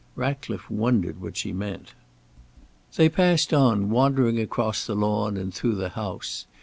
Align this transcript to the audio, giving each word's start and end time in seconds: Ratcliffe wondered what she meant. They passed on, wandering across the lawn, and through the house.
Ratcliffe 0.15 0.67
wondered 0.67 1.21
what 1.21 1.37
she 1.37 1.53
meant. 1.53 1.93
They 2.95 3.07
passed 3.07 3.53
on, 3.53 3.91
wandering 3.91 4.39
across 4.39 4.83
the 4.87 4.95
lawn, 4.95 5.37
and 5.37 5.53
through 5.53 5.75
the 5.75 5.89
house. 5.89 6.47